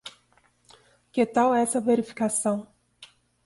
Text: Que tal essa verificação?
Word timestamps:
Que 1.11 1.27
tal 1.27 1.53
essa 1.53 1.79
verificação? 1.79 2.67